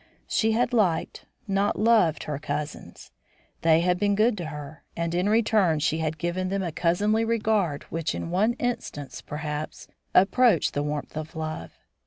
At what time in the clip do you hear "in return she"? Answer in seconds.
5.13-5.99